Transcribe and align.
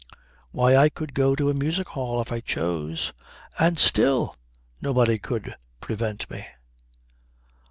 Why, 0.49 0.75
I 0.75 0.89
could 0.89 1.13
go 1.13 1.35
to 1.35 1.51
a 1.51 1.53
music 1.53 1.89
hall 1.89 2.19
if 2.21 2.31
I 2.31 2.39
chose, 2.39 3.13
and 3.59 3.77
still 3.77 4.35
nobody 4.81 5.19
could 5.19 5.53
prevent 5.79 6.27
me!" 6.31 6.43